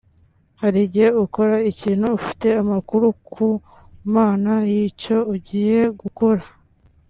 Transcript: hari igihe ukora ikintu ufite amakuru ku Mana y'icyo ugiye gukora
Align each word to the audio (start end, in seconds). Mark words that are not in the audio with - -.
hari 0.61 0.79
igihe 0.87 1.09
ukora 1.25 1.55
ikintu 1.71 2.05
ufite 2.17 2.47
amakuru 2.61 3.07
ku 3.31 3.47
Mana 4.15 4.53
y'icyo 4.71 5.17
ugiye 5.33 5.79
gukora 6.01 6.43